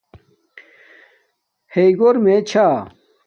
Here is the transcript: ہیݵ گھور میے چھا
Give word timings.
ہیݵ 1.73 1.91
گھور 1.99 2.15
میے 2.23 2.37
چھا 2.49 2.65